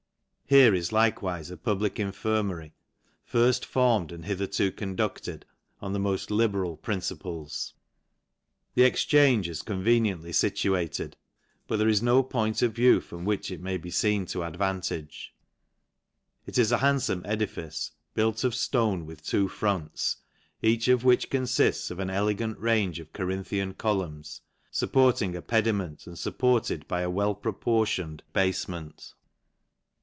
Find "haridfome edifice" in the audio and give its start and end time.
16.79-17.91